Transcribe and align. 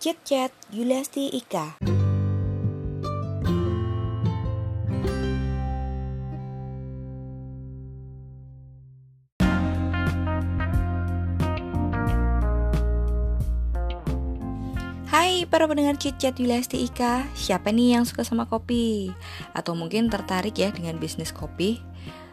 Chat 0.00 0.16
Chat 0.24 0.48
Yuliasti 0.72 1.28
Ika. 1.28 1.76
Hai 15.04 15.44
para 15.44 15.68
pendengar 15.68 16.00
Chat 16.00 16.40
Yuliasti 16.40 16.80
Ika 16.80 17.28
Siapa 17.36 17.68
nih 17.68 18.00
yang 18.00 18.08
suka 18.08 18.24
sama 18.24 18.48
kopi? 18.48 19.12
Atau 19.52 19.76
mungkin 19.76 20.08
tertarik 20.08 20.56
ya 20.56 20.72
dengan 20.72 20.96
bisnis 20.96 21.28
kopi? 21.28 21.89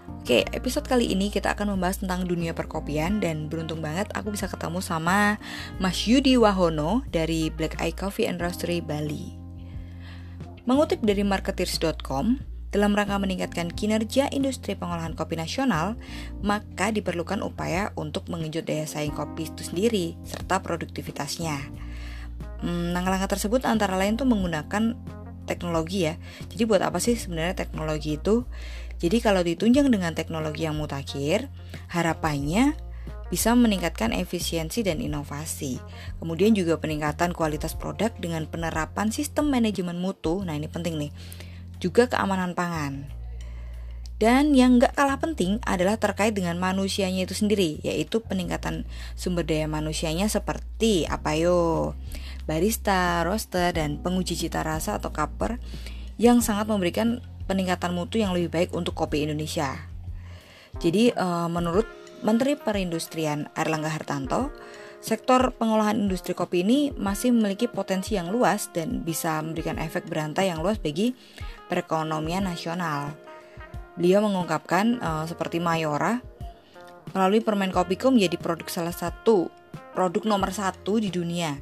Oke, 0.07 0.47
episode 0.55 0.87
kali 0.87 1.11
ini 1.11 1.27
kita 1.27 1.51
akan 1.55 1.75
membahas 1.75 1.99
tentang 1.99 2.23
dunia 2.23 2.55
perkopian 2.55 3.19
dan 3.19 3.51
beruntung 3.51 3.83
banget 3.83 4.07
aku 4.15 4.31
bisa 4.31 4.47
ketemu 4.47 4.79
sama 4.79 5.35
Mas 5.83 6.07
Yudi 6.07 6.39
Wahono 6.39 7.03
dari 7.11 7.51
Black 7.51 7.79
Eye 7.83 7.95
Coffee 7.95 8.27
and 8.27 8.39
Roastery 8.39 8.79
Bali. 8.79 9.35
Mengutip 10.67 10.99
dari 10.99 11.23
marketeers.com, 11.23 12.39
dalam 12.75 12.91
rangka 12.91 13.15
meningkatkan 13.19 13.71
kinerja 13.71 14.27
industri 14.35 14.75
pengolahan 14.75 15.15
kopi 15.15 15.39
nasional, 15.39 15.95
maka 16.43 16.91
diperlukan 16.91 17.39
upaya 17.39 17.95
untuk 17.95 18.27
mengejut 18.27 18.67
daya 18.67 18.83
saing 18.83 19.15
kopi 19.15 19.47
itu 19.47 19.63
sendiri 19.63 20.19
serta 20.27 20.59
produktivitasnya. 20.59 21.55
Hmm, 22.59 22.91
langkah-langkah 22.91 23.39
tersebut 23.39 23.63
antara 23.63 23.95
lain 23.95 24.19
tuh 24.19 24.27
menggunakan 24.27 24.99
teknologi 25.47 26.11
ya. 26.11 26.19
Jadi 26.51 26.67
buat 26.67 26.83
apa 26.83 26.99
sih 26.99 27.15
sebenarnya 27.15 27.55
teknologi 27.55 28.19
itu? 28.19 28.43
Jadi 28.97 29.17
kalau 29.21 29.45
ditunjang 29.45 29.93
dengan 29.93 30.17
teknologi 30.17 30.65
yang 30.65 30.77
mutakhir, 30.77 31.53
harapannya 31.93 32.73
bisa 33.27 33.51
meningkatkan 33.53 34.15
efisiensi 34.15 34.81
dan 34.81 35.03
inovasi. 35.03 35.77
Kemudian 36.17 36.55
juga 36.55 36.79
peningkatan 36.79 37.35
kualitas 37.35 37.75
produk 37.75 38.09
dengan 38.17 38.47
penerapan 38.47 39.11
sistem 39.11 39.51
manajemen 39.51 39.99
mutu. 39.99 40.41
Nah, 40.47 40.55
ini 40.55 40.71
penting 40.71 40.95
nih. 40.97 41.11
Juga 41.77 42.07
keamanan 42.09 42.55
pangan. 42.57 43.17
Dan 44.17 44.57
yang 44.57 44.81
gak 44.81 44.97
kalah 44.97 45.21
penting 45.21 45.61
adalah 45.61 46.01
terkait 46.01 46.33
dengan 46.33 46.57
manusianya 46.57 47.29
itu 47.29 47.37
sendiri, 47.37 47.77
yaitu 47.85 48.17
peningkatan 48.17 48.89
sumber 49.13 49.45
daya 49.45 49.69
manusianya 49.69 50.25
seperti 50.25 51.05
apa 51.05 51.37
yo? 51.37 51.93
Barista, 52.49 53.21
roaster, 53.21 53.77
dan 53.77 54.01
penguji 54.01 54.33
cita 54.33 54.65
rasa 54.65 54.97
atau 54.97 55.13
kaper 55.13 55.61
yang 56.17 56.41
sangat 56.41 56.65
memberikan 56.65 57.21
peningkatan 57.47 57.95
mutu 57.95 58.19
yang 58.19 58.35
lebih 58.35 58.51
baik 58.51 58.69
untuk 58.75 58.93
kopi 58.93 59.23
Indonesia. 59.23 59.73
Jadi 60.77 61.15
uh, 61.15 61.49
menurut 61.49 61.87
Menteri 62.21 62.59
Perindustrian 62.59 63.49
Erlangga 63.55 63.89
Hartanto, 63.89 64.53
sektor 65.01 65.55
pengolahan 65.55 65.97
industri 65.97 66.35
kopi 66.35 66.61
ini 66.61 66.91
masih 66.93 67.31
memiliki 67.33 67.65
potensi 67.71 68.19
yang 68.19 68.29
luas 68.29 68.69
dan 68.75 69.01
bisa 69.01 69.41
memberikan 69.41 69.79
efek 69.79 70.05
berantai 70.05 70.51
yang 70.51 70.61
luas 70.61 70.77
bagi 70.77 71.15
perekonomian 71.71 72.45
nasional. 72.45 73.15
Beliau 73.97 74.21
mengungkapkan 74.21 75.01
uh, 75.01 75.25
seperti 75.25 75.57
Mayora 75.57 76.21
melalui 77.15 77.41
permen 77.41 77.71
Kopiko 77.71 78.11
menjadi 78.11 78.37
produk 78.37 78.67
salah 78.69 78.93
satu 78.93 79.49
produk 79.97 80.29
nomor 80.29 80.53
satu 80.53 81.01
di 81.01 81.09
dunia 81.09 81.57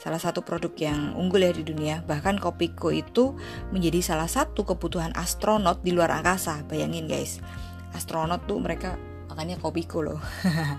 salah 0.00 0.16
satu 0.16 0.40
produk 0.40 0.72
yang 0.80 1.12
unggul 1.12 1.44
ya 1.44 1.52
di 1.52 1.60
dunia. 1.60 2.00
Bahkan 2.08 2.40
Kopiko 2.40 2.88
itu 2.88 3.36
menjadi 3.68 4.00
salah 4.00 4.26
satu 4.26 4.64
kebutuhan 4.64 5.12
astronot 5.12 5.84
di 5.84 5.92
luar 5.92 6.08
angkasa. 6.08 6.64
Bayangin 6.64 7.04
guys, 7.04 7.44
astronot 7.92 8.48
tuh 8.48 8.56
mereka 8.64 8.96
makanya 9.28 9.60
Kopiko 9.60 10.00
loh. 10.00 10.20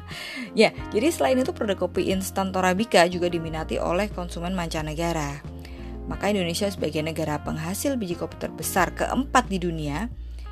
ya, 0.59 0.73
jadi 0.89 1.07
selain 1.13 1.37
itu 1.37 1.53
produk 1.53 1.85
kopi 1.85 2.09
instan 2.09 2.49
Torabika 2.49 3.05
juga 3.05 3.29
diminati 3.29 3.77
oleh 3.77 4.09
konsumen 4.09 4.57
mancanegara. 4.57 5.37
Maka 6.09 6.33
Indonesia 6.33 6.65
sebagai 6.67 7.05
negara 7.05 7.37
penghasil 7.45 7.93
biji 7.95 8.17
kopi 8.17 8.41
terbesar 8.41 8.91
keempat 8.97 9.47
di 9.47 9.61
dunia 9.61 10.09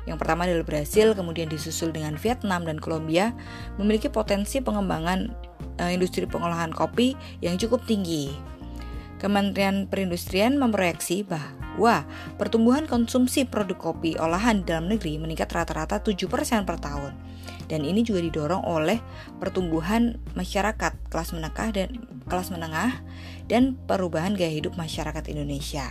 yang 0.08 0.16
pertama 0.16 0.48
adalah 0.48 0.64
Brasil, 0.64 1.12
kemudian 1.12 1.50
disusul 1.50 1.92
dengan 1.92 2.16
Vietnam 2.16 2.64
dan 2.64 2.80
Kolombia, 2.80 3.36
memiliki 3.76 4.08
potensi 4.08 4.64
pengembangan 4.64 5.28
uh, 5.76 5.90
industri 5.92 6.24
pengolahan 6.24 6.72
kopi 6.72 7.12
yang 7.44 7.60
cukup 7.60 7.84
tinggi. 7.84 8.32
Kementerian 9.20 9.84
Perindustrian 9.84 10.56
memproyeksi 10.56 11.28
bahwa 11.28 12.08
pertumbuhan 12.40 12.88
konsumsi 12.88 13.44
produk 13.44 13.92
kopi 13.92 14.16
olahan 14.16 14.64
dalam 14.64 14.88
negeri 14.88 15.20
meningkat 15.20 15.52
rata-rata 15.52 16.00
7% 16.00 16.24
per 16.64 16.80
tahun. 16.80 17.12
Dan 17.68 17.86
ini 17.86 18.02
juga 18.02 18.24
didorong 18.24 18.66
oleh 18.66 18.98
pertumbuhan 19.38 20.18
masyarakat 20.34 20.96
kelas 21.12 21.30
menengah 21.36 21.68
dan 21.70 21.88
kelas 22.26 22.48
menengah 22.50 22.98
dan 23.46 23.78
perubahan 23.86 24.34
gaya 24.34 24.50
hidup 24.50 24.74
masyarakat 24.74 25.28
Indonesia. 25.30 25.86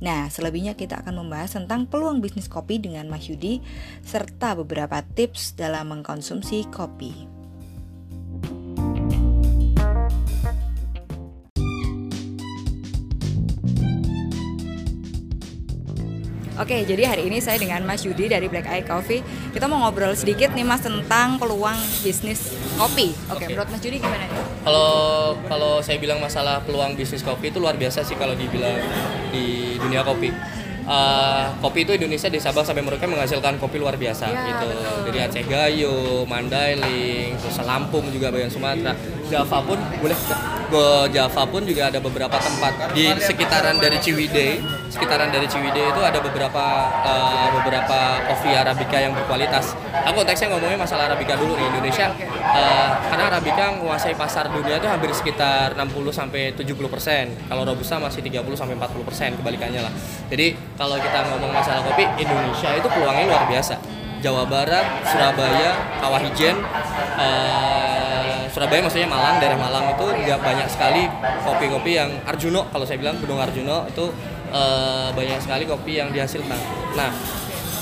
Nah, 0.00 0.32
selebihnya 0.32 0.80
kita 0.80 1.04
akan 1.04 1.20
membahas 1.20 1.60
tentang 1.60 1.84
peluang 1.84 2.24
bisnis 2.24 2.48
kopi 2.48 2.80
dengan 2.80 3.04
Mas 3.12 3.28
Yudi 3.28 3.60
serta 4.00 4.56
beberapa 4.56 5.04
tips 5.04 5.60
dalam 5.60 5.92
mengkonsumsi 5.92 6.72
kopi. 6.72 7.39
Oke, 16.60 16.84
jadi 16.84 17.08
hari 17.08 17.32
ini 17.32 17.40
saya 17.40 17.56
dengan 17.56 17.80
Mas 17.88 18.04
Yudi 18.04 18.28
dari 18.28 18.44
Black 18.44 18.68
Eye 18.68 18.84
Coffee. 18.84 19.24
Kita 19.48 19.64
mau 19.64 19.80
ngobrol 19.80 20.12
sedikit 20.12 20.52
nih 20.52 20.60
Mas 20.60 20.84
tentang 20.84 21.40
peluang 21.40 21.80
bisnis 22.04 22.52
kopi. 22.76 23.16
Oke, 23.32 23.48
okay. 23.48 23.56
menurut 23.56 23.72
Mas 23.72 23.80
Yudi 23.80 23.96
gimana 23.96 24.28
nih? 24.28 24.36
Kalau 24.68 24.92
kalau 25.48 25.80
saya 25.80 25.96
bilang 25.96 26.20
masalah 26.20 26.60
peluang 26.60 27.00
bisnis 27.00 27.24
kopi 27.24 27.48
itu 27.48 27.64
luar 27.64 27.80
biasa 27.80 28.04
sih 28.04 28.12
kalau 28.12 28.36
dibilang 28.36 28.76
di 29.32 29.80
dunia 29.80 30.04
kopi. 30.04 30.59
Uh, 30.90 31.46
kopi 31.62 31.86
itu 31.86 31.94
Indonesia 31.94 32.26
di 32.26 32.42
Sabang 32.42 32.66
sampai 32.66 32.82
Merauke 32.82 33.06
menghasilkan 33.06 33.62
kopi 33.62 33.78
luar 33.78 33.94
biasa 33.94 34.26
ya, 34.26 34.42
gitu. 34.42 34.66
Betul. 34.66 35.06
Dari 35.06 35.18
Aceh 35.22 35.44
Gayo, 35.46 36.26
Mandailing, 36.26 37.38
terus 37.38 37.62
Lampung 37.62 38.10
juga 38.10 38.34
bagian 38.34 38.50
Sumatera, 38.50 38.98
Java 39.30 39.58
pun 39.62 39.78
boleh 39.78 40.18
ke 40.66 40.84
Java 41.14 41.42
pun 41.46 41.62
juga 41.62 41.94
ada 41.94 42.02
beberapa 42.02 42.34
tempat 42.34 42.90
di 42.90 43.06
sekitaran 43.22 43.78
dari 43.78 44.02
Ciwidey 44.02 44.80
sekitaran 44.90 45.30
dari 45.30 45.46
Ciwidey 45.46 45.94
itu 45.94 46.02
ada 46.02 46.18
beberapa 46.18 46.90
uh, 47.06 47.48
beberapa 47.62 48.18
kopi 48.26 48.50
arabica 48.50 48.98
yang 48.98 49.14
berkualitas. 49.14 49.78
Aku 50.10 50.26
konteksnya 50.26 50.50
ngomongnya 50.50 50.82
masalah 50.82 51.06
arabica 51.06 51.38
dulu 51.38 51.54
di 51.54 51.62
Indonesia. 51.62 52.10
Uh, 52.50 52.90
karena 53.06 53.30
arabica 53.30 53.70
menguasai 53.78 54.18
pasar 54.18 54.50
dunia 54.50 54.82
itu 54.82 54.90
hampir 54.90 55.14
sekitar 55.14 55.78
60 55.78 56.10
sampai 56.10 56.50
70 56.58 56.74
persen. 56.90 57.30
Kalau 57.46 57.62
robusta 57.62 58.02
masih 58.02 58.26
30 58.26 58.42
sampai 58.58 58.74
40 58.74 59.06
persen 59.06 59.30
kebalikannya 59.38 59.80
lah. 59.86 59.92
Jadi 60.26 60.58
kalau 60.80 60.96
kita 60.96 61.28
ngomong 61.28 61.52
masalah 61.52 61.84
kopi 61.84 62.08
Indonesia 62.16 62.72
itu 62.72 62.88
peluangnya 62.88 63.28
luar 63.28 63.44
biasa. 63.44 63.76
Jawa 64.24 64.48
Barat, 64.48 64.84
Surabaya, 65.04 65.76
Kawah 66.00 66.20
Ijen, 66.24 66.56
uh, 67.20 68.44
Surabaya 68.48 68.80
maksudnya 68.84 69.08
Malang, 69.08 69.40
daerah 69.40 69.60
Malang 69.60 69.92
itu 69.92 70.08
juga 70.24 70.40
banyak 70.40 70.68
sekali 70.72 71.04
kopi-kopi 71.44 72.00
yang 72.00 72.08
Arjuno 72.24 72.68
kalau 72.72 72.84
saya 72.88 72.96
bilang 73.00 73.20
Gunung 73.20 73.40
Arjuno 73.40 73.84
itu 73.88 74.08
uh, 74.52 75.08
banyak 75.12 75.40
sekali 75.40 75.68
kopi 75.68 76.00
yang 76.00 76.12
dihasilkan. 76.12 76.56
Nah, 76.96 77.12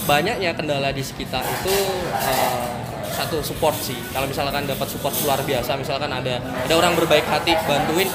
banyaknya 0.06 0.54
kendala 0.54 0.94
di 0.94 1.02
sekitar 1.02 1.42
itu 1.42 1.74
uh, 2.10 2.70
satu 3.18 3.42
support 3.42 3.74
sih. 3.78 3.98
Kalau 4.14 4.30
misalkan 4.30 4.62
dapat 4.62 4.86
support 4.86 5.14
luar 5.26 5.42
biasa, 5.42 5.74
misalkan 5.74 6.10
ada 6.10 6.38
ada 6.38 6.74
orang 6.74 6.94
berbaik 6.94 7.26
hati 7.26 7.58
bantuin 7.66 8.06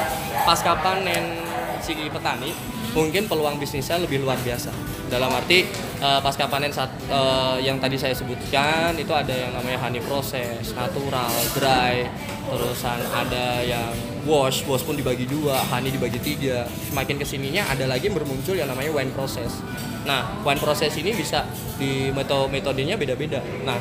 pasca 0.47 0.79
panen 0.79 1.42
si 1.83 1.91
petani, 2.07 2.55
mungkin 2.95 3.27
peluang 3.27 3.59
bisnisnya 3.59 3.99
lebih 3.99 4.23
luar 4.23 4.39
biasa. 4.39 4.71
Dalam 5.11 5.29
arti 5.35 5.67
uh, 5.99 6.23
pasca 6.23 6.47
panen 6.47 6.71
saat 6.71 6.89
uh, 7.11 7.59
yang 7.59 7.77
tadi 7.77 7.99
saya 7.99 8.15
sebutkan 8.15 8.95
itu 8.95 9.11
ada 9.11 9.29
yang 9.29 9.51
namanya 9.51 9.83
honey 9.83 9.99
proses, 9.99 10.71
natural, 10.73 11.29
dry, 11.53 12.07
terusan 12.47 12.97
ada 13.11 13.61
yang 13.61 13.91
wash, 14.23 14.63
wash 14.65 14.81
pun 14.87 14.95
dibagi 14.95 15.27
dua, 15.27 15.59
honey 15.69 15.91
dibagi 15.91 16.17
tiga. 16.23 16.65
Semakin 16.89 17.19
ke 17.19 17.25
sininya 17.27 17.67
ada 17.67 17.85
lagi 17.85 18.07
bermuncul 18.09 18.55
yang 18.55 18.71
namanya 18.71 18.89
wine 18.95 19.11
process. 19.11 19.59
Nah, 20.07 20.39
wine 20.41 20.57
process 20.63 20.95
ini 20.97 21.13
bisa 21.13 21.45
di 21.77 22.09
metode 22.09 22.49
metodenya 22.49 22.97
beda-beda. 22.97 23.43
Nah, 23.67 23.77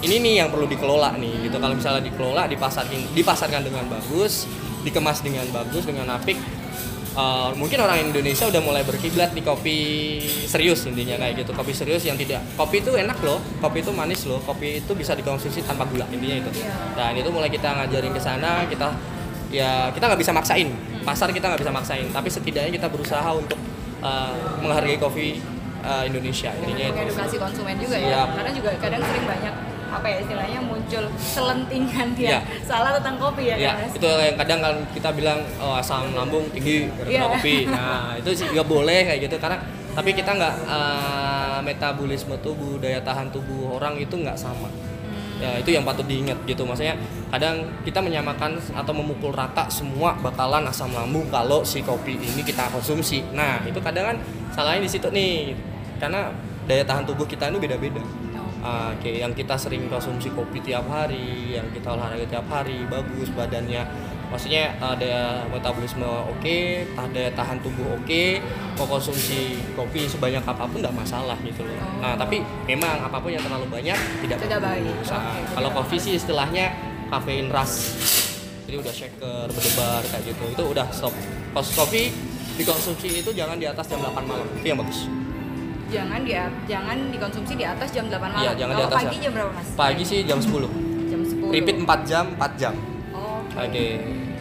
ini 0.00 0.22
nih 0.22 0.44
yang 0.44 0.48
perlu 0.54 0.70
dikelola 0.70 1.18
nih 1.18 1.50
gitu. 1.50 1.56
Kalau 1.58 1.74
misalnya 1.74 2.04
dikelola, 2.04 2.46
dipasarkan, 2.46 3.12
dipasarkan 3.16 3.60
dengan 3.66 3.84
bagus, 3.90 4.46
dikemas 4.86 5.20
dengan 5.20 5.44
bagus, 5.52 5.84
dengan 5.84 6.08
apik, 6.14 6.38
uh, 7.16 7.50
mungkin 7.56 7.78
orang 7.80 8.10
Indonesia 8.10 8.46
udah 8.46 8.62
mulai 8.62 8.82
berkiblat 8.82 9.30
di 9.34 9.42
kopi 9.42 9.78
serius 10.46 10.86
intinya 10.86 11.16
kayak 11.18 11.42
gitu. 11.42 11.50
Kopi 11.54 11.72
serius 11.72 12.02
yang 12.06 12.18
tidak 12.18 12.42
kopi 12.54 12.82
itu 12.82 12.92
enak 12.94 13.18
loh 13.22 13.38
kopi 13.62 13.82
itu 13.82 13.90
manis 13.94 14.26
loh 14.26 14.42
kopi 14.42 14.82
itu 14.82 14.92
bisa 14.94 15.14
dikonsumsi 15.14 15.64
tanpa 15.64 15.86
gula 15.86 16.06
intinya 16.10 16.46
itu. 16.46 16.50
Dan 16.94 17.12
itu 17.16 17.30
mulai 17.32 17.50
kita 17.50 17.70
ngajarin 17.74 18.12
ke 18.12 18.20
sana 18.20 18.66
kita 18.66 18.94
ya 19.50 19.90
kita 19.94 20.04
nggak 20.10 20.20
bisa 20.20 20.32
maksain. 20.34 20.68
Pasar 21.00 21.32
kita 21.32 21.48
nggak 21.50 21.60
bisa 21.62 21.72
maksain 21.72 22.06
tapi 22.12 22.28
setidaknya 22.28 22.70
kita 22.76 22.86
berusaha 22.92 23.30
untuk 23.32 23.56
uh, 24.04 24.34
menghargai 24.60 25.00
kopi 25.00 25.40
uh, 25.80 26.04
Indonesia 26.04 26.52
intinya 26.60 26.84
itu. 26.92 26.98
Edukasi 27.08 27.36
konsumen 27.40 27.76
juga 27.80 27.96
ya 27.96 28.28
karena 28.28 28.50
juga 28.52 28.70
kadang 28.78 29.02
sering 29.02 29.26
banyak 29.26 29.69
apa 29.90 30.06
ya 30.06 30.16
istilahnya 30.22 30.60
muncul 30.62 31.04
selentingan 31.18 32.08
ya, 32.14 32.38
Iya. 32.38 32.40
salah 32.62 32.94
tentang 32.94 33.18
kopi 33.18 33.50
ya, 33.50 33.56
kan, 33.58 33.74
Mas? 33.82 33.92
itu 33.98 34.06
yang 34.06 34.36
kadang 34.38 34.60
kan 34.62 34.74
kita 34.94 35.10
bilang 35.10 35.38
oh, 35.58 35.74
asam 35.74 36.14
lambung 36.14 36.46
tinggi 36.54 36.86
gara-gara 36.94 37.10
Iya. 37.10 37.22
kopi. 37.26 37.56
Nah, 37.66 38.14
itu 38.14 38.30
sih 38.32 38.46
nggak 38.48 38.68
boleh 38.70 39.00
kayak 39.04 39.20
gitu 39.26 39.36
karena 39.42 39.58
tapi 39.90 40.14
kita 40.14 40.30
nggak 40.30 40.54
eh, 40.70 41.58
metabolisme 41.66 42.38
tubuh, 42.38 42.78
daya 42.78 43.02
tahan 43.02 43.28
tubuh 43.34 43.76
orang 43.76 43.98
itu 43.98 44.14
nggak 44.14 44.38
sama. 44.38 44.70
Ya, 45.40 45.56
itu 45.56 45.72
yang 45.72 45.88
patut 45.88 46.04
diingat 46.04 46.36
gitu. 46.44 46.68
Maksudnya 46.68 46.92
kadang 47.32 47.64
kita 47.80 47.96
menyamakan 48.04 48.60
atau 48.76 48.92
memukul 48.92 49.32
rata 49.32 49.64
semua 49.72 50.12
bakalan 50.20 50.68
asam 50.68 50.92
lambung 50.92 51.24
kalau 51.32 51.64
si 51.64 51.80
kopi 51.80 52.20
ini 52.20 52.44
kita 52.44 52.68
konsumsi. 52.68 53.24
Nah, 53.32 53.56
itu 53.64 53.80
kadang 53.80 54.12
kan 54.12 54.16
salahnya 54.52 54.84
di 54.84 54.90
situ 54.92 55.08
nih. 55.08 55.56
Karena 55.96 56.28
daya 56.68 56.84
tahan 56.84 57.08
tubuh 57.08 57.24
kita 57.24 57.48
itu 57.48 57.56
beda-beda. 57.56 58.04
Ah, 58.60 58.92
kayak 59.00 59.18
yang 59.24 59.32
kita 59.32 59.56
sering 59.56 59.88
konsumsi 59.88 60.28
kopi 60.30 60.60
tiap 60.60 60.84
hari, 60.84 61.56
yang 61.56 61.64
kita 61.72 61.90
olahraga 61.90 62.28
tiap 62.28 62.44
hari, 62.46 62.84
bagus 62.86 63.32
badannya. 63.32 63.82
Maksudnya 64.28 64.76
ada 64.78 65.42
metabolisme 65.48 66.04
oke, 66.04 66.58
tah- 66.94 67.10
daya 67.10 67.32
tahan 67.32 67.58
tubuh 67.58 67.98
oke, 67.98 68.38
mau 68.76 68.86
konsumsi 68.86 69.58
kopi 69.72 70.06
sebanyak 70.06 70.44
apa 70.44 70.68
pun 70.68 70.78
nggak 70.78 70.92
masalah 70.92 71.34
gitu 71.42 71.64
loh. 71.64 71.74
Nah 71.98 72.14
tapi 72.14 72.38
memang 72.62 73.00
apa 73.00 73.18
pun 73.18 73.32
yang 73.32 73.42
terlalu 73.42 73.66
banyak 73.66 73.98
tidak, 74.22 74.38
Tidak 74.38 74.60
baik. 74.60 74.86
bagus. 74.86 75.08
Nah, 75.10 75.34
Oke, 75.34 75.50
kalau 75.56 75.70
kopi 75.74 75.96
sih 75.98 76.12
istilahnya 76.14 76.70
kafein 77.08 77.50
rush, 77.50 77.96
jadi 78.68 78.76
udah 78.78 78.94
shaker, 78.94 79.50
berdebar 79.50 80.04
kayak 80.04 80.22
gitu, 80.22 80.44
itu 80.46 80.62
udah 80.68 80.86
stop. 80.94 81.10
Kalau 81.50 81.66
kopi 81.74 82.14
dikonsumsi 82.54 83.24
itu 83.24 83.30
jangan 83.32 83.58
di 83.58 83.66
atas 83.66 83.88
jam 83.88 83.98
8 83.98 84.20
malam, 84.22 84.46
itu 84.54 84.66
yang 84.68 84.78
bagus. 84.78 85.10
Jangan 85.90 86.20
di 86.22 86.32
jangan 86.64 86.96
dikonsumsi 87.10 87.52
di 87.54 87.64
atas 87.64 87.90
jam 87.90 88.06
8 88.06 88.14
malam. 88.16 88.38
Iya, 88.40 88.52
jangan 88.56 88.72
di 88.72 88.78
Kalau 88.78 88.88
atas 88.88 88.98
pagi 89.00 89.16
ya. 89.16 89.22
jam 89.22 89.32
berapa, 89.34 89.50
Mas? 89.52 89.66
Pagi 89.74 90.02
sih 90.02 90.18
jam 90.22 90.38
10 90.38 90.70
jam 91.10 91.20
10. 91.20 91.50
repeat 91.50 91.76
4 91.76 92.06
jam 92.06 92.24
4 92.32 92.54
jam 92.54 92.74
Oh, 93.10 93.42
oke 93.50 93.86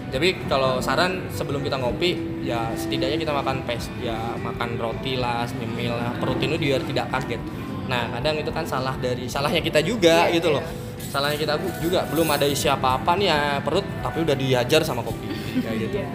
jadi 0.10 0.28
kalau 0.46 0.78
saran 0.78 1.26
sebelum 1.30 1.62
kita 1.62 1.78
ngopi 1.78 2.14
ya 2.42 2.70
setidaknya 2.74 3.18
kita 3.20 3.30
makan 3.32 3.62
pes 3.62 3.90
ya 4.00 4.14
makan 4.38 4.78
roti 4.78 5.14
lah 5.16 5.46
nyemil 5.52 5.94
lah 5.94 6.14
perut 6.18 6.38
itu 6.38 6.56
biar 6.56 6.82
tidak 6.84 7.10
kaget 7.10 7.42
nah 7.86 8.06
kadang 8.12 8.38
itu 8.38 8.50
kan 8.50 8.66
salah 8.66 8.94
dari 8.96 9.26
salahnya 9.26 9.62
kita 9.62 9.82
juga 9.82 10.30
Iya, 10.30 10.38
gitu 10.38 10.50
iya. 10.50 10.56
loh 10.58 10.64
salahnya 11.04 11.38
kita 11.38 11.54
juga 11.78 12.06
belum 12.06 12.26
ada 12.28 12.46
isi 12.46 12.66
apa-apa 12.66 13.18
nih 13.18 13.28
ya 13.28 13.40
perut 13.60 13.86
tapi 14.00 14.18
udah 14.22 14.36
dihajar 14.36 14.82
sama 14.82 15.02
kopi 15.02 15.26
kayak 15.66 15.78
gitu 15.80 15.98
Iya. 16.00 16.10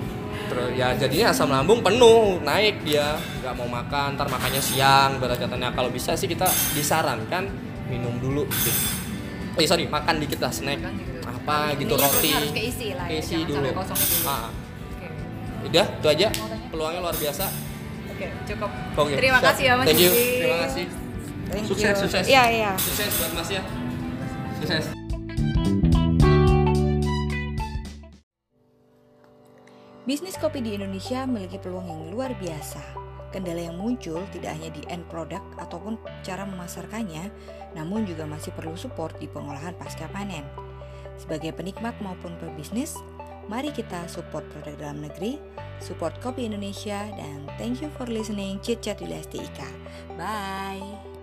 Terus 0.54 0.70
ya 0.78 0.94
jadinya 0.94 1.34
asam 1.34 1.50
lambung 1.50 1.82
penuh 1.82 2.38
naik 2.40 2.86
dia 2.86 3.18
nggak 3.42 3.54
mau 3.58 3.66
makan 3.66 4.14
ntar 4.14 4.30
makannya 4.30 4.62
siang 4.62 5.18
berat 5.18 5.42
katanya 5.42 5.74
kalau 5.74 5.90
bisa 5.90 6.14
sih 6.14 6.30
kita 6.30 6.46
disarankan 6.72 7.50
minum 7.90 8.14
dulu 8.22 8.46
dikit. 8.46 8.76
eh 9.58 9.66
sorry 9.66 9.90
makan 9.90 10.22
dikit 10.22 10.38
lah 10.38 10.54
snack 10.54 10.78
apa 11.26 11.74
gitu 11.74 11.94
roti 11.94 12.30
harus 12.30 12.54
keisi 12.54 12.94
lah 12.94 13.10
ya, 13.10 13.18
keisi 13.18 13.42
dulu 13.42 13.66
kosong 13.74 13.98
dulu. 13.98 14.26
Ah, 14.26 14.48
Oke. 14.94 15.08
udah 15.66 15.86
itu 15.90 16.06
aja 16.08 16.28
peluangnya 16.70 17.00
luar 17.02 17.16
biasa 17.18 17.46
Oke, 18.14 18.30
cukup. 18.46 18.70
Oke, 18.94 19.18
Terima 19.18 19.42
siap. 19.42 19.46
kasih 19.50 19.64
ya 19.66 19.74
Mas. 19.74 19.86
thank 19.90 19.98
you 20.00 20.10
terima 20.14 20.58
kasih 20.64 20.84
Thank 21.44 21.64
Sukses, 21.68 21.92
you. 21.92 22.02
sukses. 22.06 22.24
Iya, 22.24 22.42
iya. 22.48 22.70
sukses 22.78 23.10
buat 23.20 23.32
mas 23.34 23.48
ya 23.50 23.62
sukses 24.62 25.03
Bisnis 30.04 30.36
kopi 30.36 30.60
di 30.60 30.76
Indonesia 30.76 31.24
memiliki 31.24 31.56
peluang 31.56 31.88
yang 31.88 32.02
luar 32.12 32.36
biasa. 32.36 32.80
Kendala 33.32 33.72
yang 33.72 33.80
muncul 33.80 34.20
tidak 34.36 34.52
hanya 34.52 34.68
di 34.68 34.84
end 34.92 35.08
product 35.08 35.56
ataupun 35.56 35.96
cara 36.20 36.44
memasarkannya, 36.44 37.32
namun 37.72 38.04
juga 38.04 38.28
masih 38.28 38.52
perlu 38.52 38.76
support 38.76 39.16
di 39.16 39.24
pengolahan 39.24 39.72
pasca 39.80 40.04
panen. 40.12 40.44
Sebagai 41.16 41.56
penikmat 41.56 41.96
maupun 42.04 42.36
pebisnis, 42.36 43.00
mari 43.48 43.72
kita 43.72 44.04
support 44.04 44.44
produk 44.52 44.76
dalam 44.76 45.08
negeri, 45.08 45.40
support 45.80 46.20
kopi 46.20 46.52
Indonesia, 46.52 47.08
dan 47.16 47.48
thank 47.56 47.80
you 47.80 47.88
for 47.96 48.04
listening 48.04 48.60
Chit 48.60 48.84
Chat 48.84 49.00
Wilasti 49.00 49.40
Ika. 49.40 49.70
Bye! 50.20 51.13